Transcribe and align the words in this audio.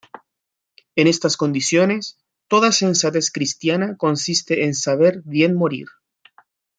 En 0.95 1.05
estas 1.05 1.37
condiciones, 1.37 2.17
toda 2.47 2.71
sensatez 2.71 3.29
cristiana 3.29 3.97
consiste 3.97 4.65
en 4.65 4.73
saber 4.73 5.21
bien 5.25 5.53
morir. 5.53 5.85